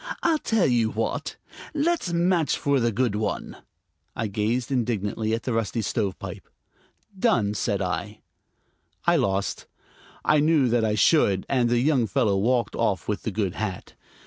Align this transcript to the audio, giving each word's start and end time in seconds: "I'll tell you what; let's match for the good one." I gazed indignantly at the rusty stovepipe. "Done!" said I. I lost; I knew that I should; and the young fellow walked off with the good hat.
"I'll 0.23 0.39
tell 0.39 0.65
you 0.65 0.89
what; 0.89 1.35
let's 1.75 2.11
match 2.11 2.57
for 2.57 2.79
the 2.79 2.91
good 2.91 3.13
one." 3.15 3.57
I 4.15 4.25
gazed 4.25 4.71
indignantly 4.71 5.31
at 5.35 5.43
the 5.43 5.53
rusty 5.53 5.83
stovepipe. 5.83 6.49
"Done!" 7.19 7.53
said 7.53 7.83
I. 7.83 8.21
I 9.05 9.17
lost; 9.17 9.67
I 10.25 10.39
knew 10.39 10.69
that 10.69 10.83
I 10.83 10.95
should; 10.95 11.45
and 11.47 11.69
the 11.69 11.77
young 11.81 12.07
fellow 12.07 12.35
walked 12.35 12.73
off 12.75 13.07
with 13.07 13.21
the 13.21 13.31
good 13.31 13.53
hat. 13.53 13.93